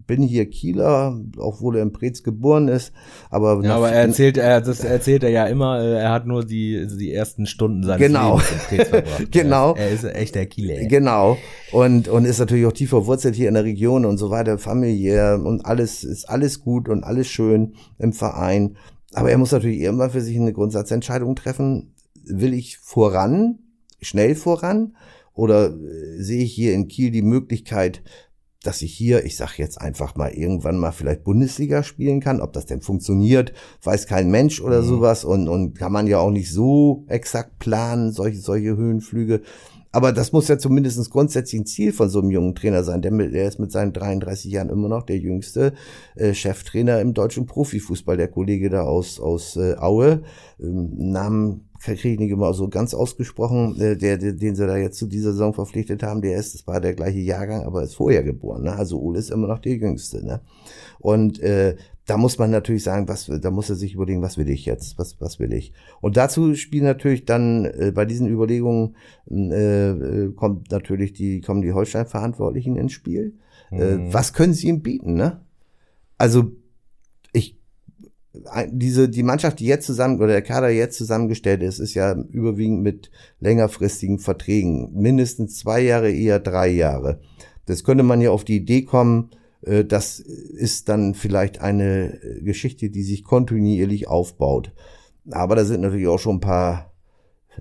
[0.07, 2.93] bin hier Kieler, obwohl er in Preetz geboren ist,
[3.29, 6.45] aber ja, aber er erzählt, er das erzählt er ja immer, äh, er hat nur
[6.45, 8.37] die die ersten Stunden seines genau.
[8.37, 9.27] Lebens in Preetz verbracht.
[9.31, 9.75] genau.
[9.75, 10.85] Er ist echt der Kieler.
[10.87, 11.37] Genau.
[11.71, 15.41] Und und ist natürlich auch tief verwurzelt hier in der Region und so weiter, familiär
[15.43, 18.77] und alles ist alles gut und alles schön im Verein,
[19.15, 21.93] aber er muss natürlich irgendwann für sich eine Grundsatzentscheidung treffen,
[22.25, 23.59] will ich voran,
[24.01, 24.95] schnell voran
[25.33, 28.01] oder äh, sehe ich hier in Kiel die Möglichkeit,
[28.65, 32.41] dass ich hier, ich sag jetzt einfach mal, irgendwann mal vielleicht Bundesliga spielen kann.
[32.41, 34.87] Ob das denn funktioniert, weiß kein Mensch oder mhm.
[34.87, 35.23] sowas.
[35.23, 39.41] Und, und kann man ja auch nicht so exakt planen, solche, solche Höhenflüge.
[39.95, 43.01] Aber das muss ja zumindest grundsätzlich ein Ziel von so einem jungen Trainer sein.
[43.01, 45.73] Der, der ist mit seinen 33 Jahren immer noch der jüngste
[46.15, 48.17] äh, Cheftrainer im deutschen Profifußball.
[48.17, 50.23] Der Kollege da aus, aus äh, Aue,
[50.59, 54.77] ähm, Namen kriege ich nicht immer so ganz ausgesprochen, äh, der, der, den sie da
[54.77, 57.95] jetzt zu dieser Saison verpflichtet haben, der ist, das war der gleiche Jahrgang, aber ist
[57.95, 58.63] vorher geboren.
[58.63, 58.75] Ne?
[58.75, 60.25] Also Ole ist immer noch der Jüngste.
[60.25, 60.41] Ne?
[60.99, 64.49] Und äh, da muss man natürlich sagen, was, da muss er sich überlegen, was will
[64.49, 65.73] ich jetzt, was, was will ich.
[66.01, 68.95] Und dazu spielen natürlich dann äh, bei diesen Überlegungen
[69.29, 73.35] äh, äh kommt natürlich die kommen die Holstein-Verantwortlichen ins Spiel.
[73.71, 74.09] Äh, mhm.
[74.09, 75.15] Äh, was können sie ihm bieten?
[75.15, 75.41] Ne?
[76.17, 76.51] Also
[77.33, 77.57] ich
[78.69, 82.81] diese, die Mannschaft, die jetzt zusammen, oder der Kader jetzt zusammengestellt ist, ist ja überwiegend
[82.81, 84.91] mit längerfristigen Verträgen.
[84.93, 87.19] Mindestens zwei Jahre, eher drei Jahre.
[87.65, 89.31] Das könnte man ja auf die Idee kommen,
[89.65, 94.71] äh, das ist dann vielleicht eine Geschichte, die sich kontinuierlich aufbaut.
[95.31, 96.94] Aber da sind natürlich auch schon ein paar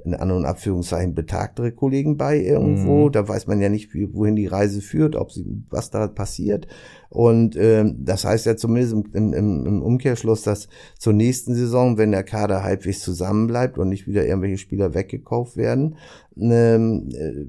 [0.04, 3.06] in An- und Abführungszeichen betagtere Kollegen bei irgendwo.
[3.06, 3.12] Mhm.
[3.12, 6.66] Da weiß man ja nicht, wohin die Reise führt, ob sie, was da passiert.
[7.08, 12.10] Und ähm, das heißt ja zumindest im, im, im Umkehrschluss, dass zur nächsten Saison, wenn
[12.10, 15.96] der Kader halbwegs zusammenbleibt und nicht wieder irgendwelche Spieler weggekauft werden,
[16.36, 17.46] ähm, äh,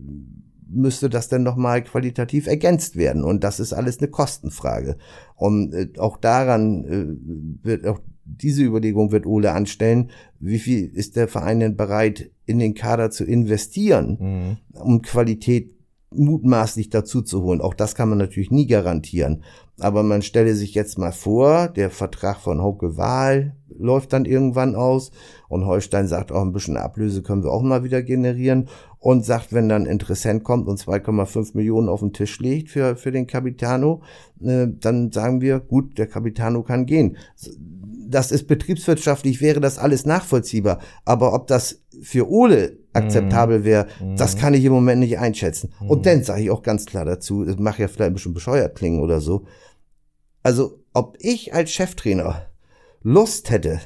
[0.67, 3.23] müsste das dann nochmal qualitativ ergänzt werden.
[3.23, 4.97] Und das ist alles eine Kostenfrage.
[5.35, 10.09] Und äh, auch daran äh, wird auch diese Überlegung wird Ole anstellen,
[10.39, 14.81] wie viel ist der Verein denn bereit, in den Kader zu investieren, mhm.
[14.81, 15.75] um Qualität
[16.11, 17.61] mutmaßlich dazu zu holen.
[17.61, 19.43] Auch das kann man natürlich nie garantieren.
[19.79, 24.73] Aber man stelle sich jetzt mal vor, der Vertrag von Hauke Wahl läuft dann irgendwann
[24.75, 25.11] aus
[25.49, 29.51] und Holstein sagt auch ein bisschen Ablöse können wir auch mal wieder generieren und sagt,
[29.51, 34.01] wenn dann Interessent kommt und 2,5 Millionen auf den Tisch legt für, für den Capitano,
[34.41, 37.17] äh, dann sagen wir, gut, der Capitano kann gehen.
[38.07, 40.79] Das ist betriebswirtschaftlich, wäre das alles nachvollziehbar.
[41.05, 44.15] Aber ob das für Ole akzeptabel wäre, mhm.
[44.15, 45.73] das kann ich im Moment nicht einschätzen.
[45.79, 45.89] Mhm.
[45.89, 48.75] Und dann sage ich auch ganz klar dazu, es mag ja vielleicht ein bisschen bescheuert
[48.75, 49.45] klingen oder so.
[50.43, 52.47] Also, ob ich als Cheftrainer
[53.01, 53.79] Lust hätte,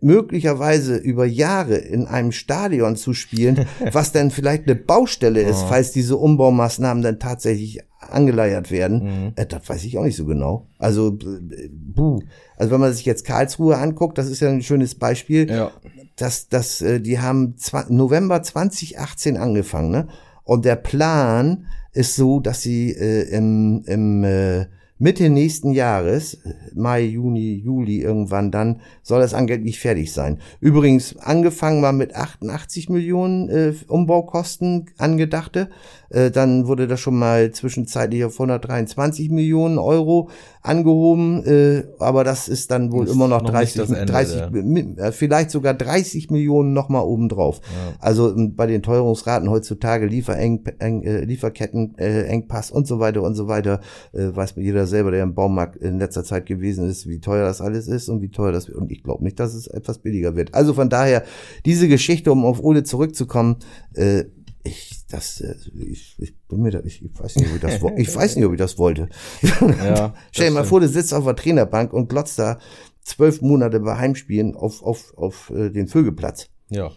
[0.00, 5.68] möglicherweise über Jahre in einem Stadion zu spielen, was dann vielleicht eine Baustelle ist, oh.
[5.68, 9.32] falls diese Umbaumaßnahmen dann tatsächlich angeleiert werden, mhm.
[9.36, 10.66] äh, das weiß ich auch nicht so genau.
[10.78, 12.20] Also, äh, buh.
[12.56, 15.50] also wenn man sich jetzt Karlsruhe anguckt, das ist ja ein schönes Beispiel.
[15.50, 15.72] Ja
[16.20, 17.54] dass das, äh, die haben
[17.88, 20.08] November 2018 angefangen, ne?
[20.44, 24.66] Und der Plan ist so, dass sie äh, im, im äh,
[25.02, 26.38] Mitte nächsten Jahres,
[26.74, 30.38] Mai, Juni, Juli irgendwann dann, soll das angeblich fertig sein.
[30.60, 35.70] Übrigens, angefangen war mit 88 Millionen äh, Umbaukosten angedachte.
[36.10, 40.28] Äh, dann wurde das schon mal zwischenzeitlich auf 123 Millionen Euro
[40.62, 41.44] angehoben.
[41.44, 45.06] Äh, aber das ist dann wohl ist immer noch 30, noch Ende, 30 ja.
[45.06, 47.60] Äh, vielleicht sogar 30 Millionen nochmal obendrauf.
[47.64, 47.94] Ja.
[48.00, 53.48] Also bei den Teuerungsraten heutzutage Liefereng, äh, Lieferketten, äh, Engpass und so weiter und so
[53.48, 53.80] weiter,
[54.12, 57.60] äh, weiß jeder selber, der im Baumarkt in letzter Zeit gewesen ist, wie teuer das
[57.60, 58.76] alles ist und wie teuer das wird.
[58.76, 60.54] Und ich glaube nicht, dass es etwas billiger wird.
[60.54, 61.22] Also von daher,
[61.64, 63.56] diese Geschichte, um auf Ole zurückzukommen,
[63.94, 64.24] äh,
[64.62, 67.74] ich, das, äh, ich, ich bin mir da, ich, ich weiß nicht, ob ich das,
[67.96, 69.08] ich weiß nicht, ob ich das wollte.
[69.42, 72.58] Ja, Stell dir mal vor, du sitzt auf der Trainerbank und glotzt da
[73.02, 76.48] zwölf Monate bei Heimspielen auf, auf, auf äh, den Vögelplatz.
[76.68, 76.92] Ja.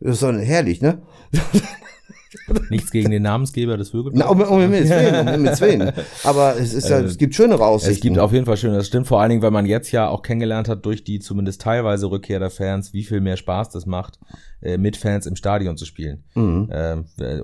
[0.00, 1.02] Das ist doch herrlich, ne?
[2.70, 4.18] Nichts gegen den Namensgeber des Vögelparks.
[4.18, 5.92] Na, um, um, um, Willen, Willen.
[6.24, 7.94] Aber es ist ja, äh, es gibt schönere Aussichten.
[7.94, 8.76] Es gibt auf jeden Fall schöne.
[8.76, 11.60] Das stimmt vor allen Dingen, weil man jetzt ja auch kennengelernt hat durch die zumindest
[11.60, 14.18] teilweise Rückkehr der Fans, wie viel mehr Spaß das macht,
[14.60, 16.24] äh, mit Fans im Stadion zu spielen.
[16.34, 16.68] Mhm.
[16.70, 17.40] Ähm, äh,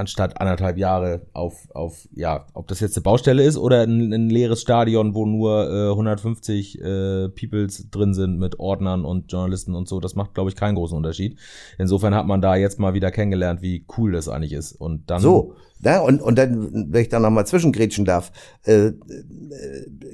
[0.00, 4.30] anstatt anderthalb Jahre auf, auf, ja, ob das jetzt eine Baustelle ist oder ein, ein
[4.30, 9.88] leeres Stadion, wo nur äh, 150 äh, Peoples drin sind mit Ordnern und Journalisten und
[9.88, 11.38] so, das macht, glaube ich, keinen großen Unterschied.
[11.78, 14.72] Insofern hat man da jetzt mal wieder kennengelernt, wie cool das eigentlich ist.
[14.72, 15.20] Und dann.
[15.20, 18.32] So, ja, und, und dann, wenn ich da nochmal zwischengrätschen darf,
[18.64, 18.94] äh, äh,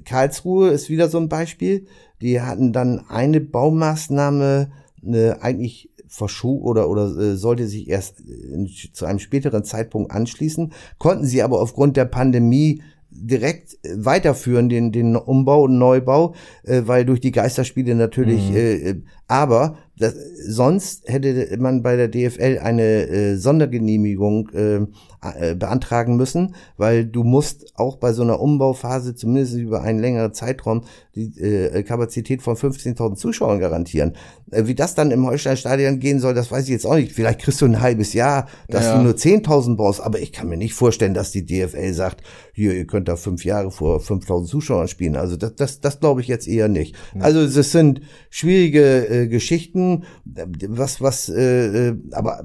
[0.04, 1.86] Karlsruhe ist wieder so ein Beispiel.
[2.20, 4.70] Die hatten dann eine Baumaßnahme,
[5.04, 10.72] eine eigentlich verschob oder, oder äh, sollte sich erst in, zu einem späteren Zeitpunkt anschließen,
[10.98, 17.04] konnten sie aber aufgrund der Pandemie direkt weiterführen, den, den Umbau und Neubau, äh, weil
[17.04, 18.56] durch die Geisterspiele natürlich, mhm.
[18.56, 18.94] äh,
[19.28, 20.14] aber das,
[20.46, 24.80] sonst hätte man bei der DFL eine äh, Sondergenehmigung äh,
[25.22, 30.34] äh, beantragen müssen, weil du musst auch bei so einer Umbauphase zumindest über einen längeren
[30.34, 30.84] Zeitraum
[31.16, 34.12] die äh, Kapazität von 15.000 Zuschauern garantieren.
[34.50, 37.12] Äh, wie das dann im Holstein-Stadion gehen soll, das weiß ich jetzt auch nicht.
[37.12, 38.96] Vielleicht kriegst du ein halbes Jahr, dass ja.
[38.96, 42.74] du nur 10.000 brauchst, aber ich kann mir nicht vorstellen, dass die DFL sagt, hier,
[42.74, 45.16] ihr könnt da fünf Jahre vor 5.000 Zuschauern spielen.
[45.16, 46.94] Also das, das, das glaube ich jetzt eher nicht.
[47.14, 47.22] Mhm.
[47.22, 52.44] Also es sind schwierige äh, Geschichten, was, was, äh, äh aber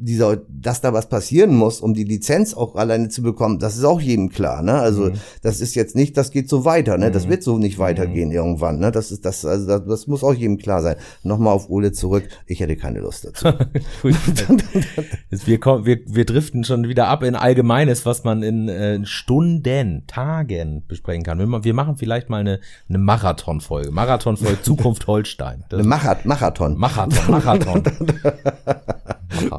[0.00, 3.84] dieser, dass da was passieren muss, um die Lizenz auch alleine zu bekommen, das ist
[3.84, 4.74] auch jedem klar, ne?
[4.74, 5.12] Also mhm.
[5.42, 7.10] das ist jetzt nicht, das geht so weiter, ne?
[7.10, 7.30] Das mhm.
[7.30, 8.34] wird so nicht weitergehen mhm.
[8.34, 8.90] irgendwann, ne?
[8.90, 10.96] Das ist das, also das, das muss auch jedem klar sein.
[11.22, 12.28] Nochmal auf Ole zurück.
[12.46, 13.48] Ich hätte keine Lust dazu.
[15.30, 20.04] wir, kommen, wir, wir driften schon wieder ab in Allgemeines, was man in äh, Stunden,
[20.06, 21.38] Tagen besprechen kann.
[21.38, 23.90] Wir, wir machen vielleicht mal eine, eine Marathon-Folge.
[23.90, 25.64] Marathon-Folge Zukunft Holstein.
[25.68, 26.76] Das eine Machat Marathon.
[26.76, 27.30] Marathon.
[27.30, 27.82] Marathon.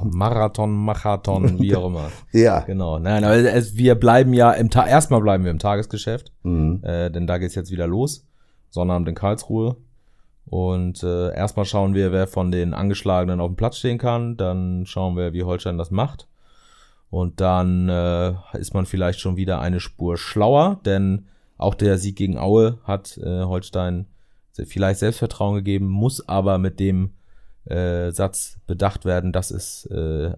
[0.04, 2.12] Marathon, Marathon, wie auch immer.
[2.32, 2.62] ja.
[2.62, 3.00] Genau.
[3.00, 6.82] Nein, aber es, wir bleiben ja im Ta erstmal bleiben wir im Tagesgeschäft, mhm.
[6.84, 8.28] äh, denn da geht's jetzt wieder los.
[8.70, 9.78] Sonnabend in Karlsruhe.
[10.46, 14.38] Und äh, erstmal schauen wir, wer von den Angeschlagenen auf dem Platz stehen kann.
[14.38, 16.28] Dann schauen wir, wie Holstein das macht.
[17.10, 22.15] Und dann äh, ist man vielleicht schon wieder eine Spur schlauer, denn auch der Sieg
[22.15, 24.08] gegen Aue hat äh, Holstein
[24.54, 27.12] vielleicht Selbstvertrauen gegeben, muss aber mit dem
[27.65, 30.32] äh, Satz bedacht werden, dass es äh,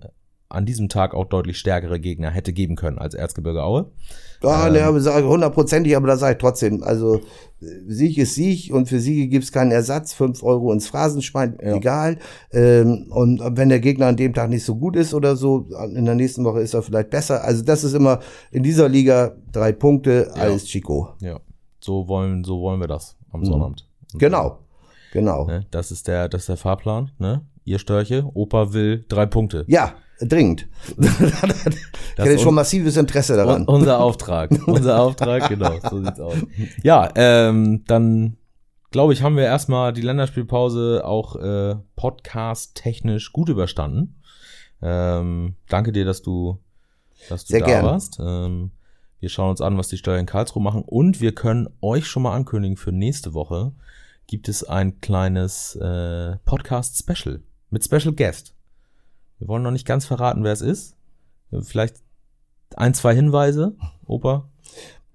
[0.54, 3.88] an diesem Tag auch deutlich stärkere Gegner hätte geben können als Erzgebirge Aue.
[4.44, 7.22] Ja, ähm, ne, hundertprozentig, aber da sage ich trotzdem, also
[7.60, 11.76] Sieg ist Sieg und für Siege gibt es keinen Ersatz, fünf Euro ins Phrasenschwein, ja.
[11.76, 12.20] egal.
[12.52, 16.06] Ähm, und wenn der Gegner an dem Tag nicht so gut ist oder so, in
[16.06, 17.44] der nächsten Woche ist er vielleicht besser.
[17.44, 18.20] Also das ist immer
[18.52, 20.42] in dieser Liga drei Punkte, ja.
[20.42, 21.10] alles Chico.
[21.20, 21.40] Ja,
[21.80, 23.46] so wollen, so wollen wir das am mhm.
[23.46, 23.88] Sonnabend.
[24.16, 24.60] Genau,
[25.14, 25.48] genau.
[25.48, 27.46] Ne, das ist der, das ist der Fahrplan, ne?
[27.64, 29.64] Ihr Störche, Opa will drei Punkte.
[29.68, 30.68] Ja, dringend.
[31.00, 33.66] ich hätte schon massives Interesse daran.
[33.66, 36.36] Unser Auftrag, unser Auftrag, genau, so sieht's aus.
[36.84, 38.36] Ja, ähm, dann
[38.92, 44.22] glaube ich, haben wir erstmal die Länderspielpause auch äh, podcast-technisch gut überstanden.
[44.82, 46.60] Ähm, danke dir, dass du,
[47.30, 47.86] dass du Sehr da gern.
[47.86, 48.20] warst.
[48.20, 48.72] Ähm,
[49.20, 52.24] wir schauen uns an, was die Steuer in Karlsruhe machen und wir können euch schon
[52.24, 53.72] mal ankündigen für nächste Woche
[54.34, 58.56] gibt es ein kleines äh, Podcast-Special mit Special Guest.
[59.38, 60.96] Wir wollen noch nicht ganz verraten, wer es ist.
[61.62, 61.98] Vielleicht
[62.76, 63.76] ein, zwei Hinweise,
[64.08, 64.50] Opa?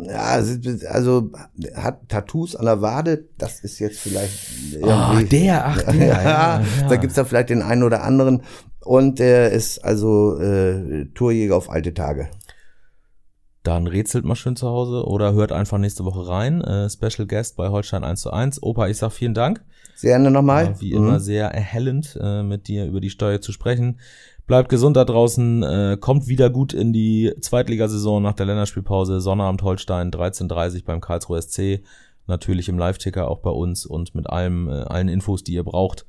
[0.01, 0.41] Ja,
[0.89, 1.33] also
[1.75, 4.39] hat Tattoos an der Wade, das ist jetzt vielleicht
[4.83, 5.95] Oh, der, ach der.
[5.97, 6.89] ja, ja, ja.
[6.89, 8.45] Da gibt's da vielleicht den einen oder anderen.
[8.85, 12.29] Und der ist also äh, Tourjäger auf alte Tage.
[13.69, 16.63] Dann rätselt mal schön zu Hause oder hört einfach nächste Woche rein.
[16.63, 18.63] Äh, Special Guest bei Holstein 1 zu 1.
[18.63, 19.63] Opa, ich sag vielen Dank.
[19.95, 20.65] Sehr gerne nochmal.
[20.65, 20.97] Ja, wie mhm.
[20.97, 24.01] immer sehr erhellend, äh, mit dir über die Steuer zu sprechen.
[24.47, 29.21] Bleibt gesund da draußen, äh, kommt wieder gut in die Zweitligasaison nach der Länderspielpause.
[29.21, 31.83] Sonnabend Holstein 13.30 beim Karlsruhe SC.
[32.27, 36.07] Natürlich im Live-Ticker auch bei uns und mit allem, äh, allen Infos, die ihr braucht,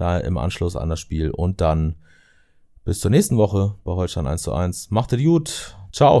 [0.00, 1.30] ja, im Anschluss an das Spiel.
[1.30, 1.94] Und dann
[2.84, 4.90] bis zur nächsten Woche bei Holstein 1 zu 1.
[4.90, 5.76] Macht es gut.
[5.92, 6.20] Ciao.